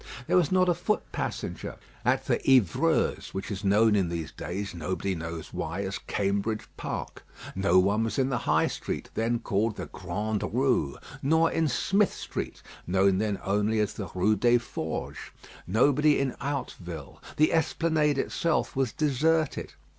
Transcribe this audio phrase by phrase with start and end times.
[0.25, 4.73] There was not a foot passenger at the "Hyvreuse," which is known in these days,
[4.73, 9.75] nobody knows why, as Cambridge Park; no one was in the High Street, then called
[9.75, 15.19] the Grande Rue; nor in Smith Street, known then only as the Rue des Forges;
[15.67, 17.21] nobody in Hauteville.
[17.37, 19.73] The Esplanade itself was deserted.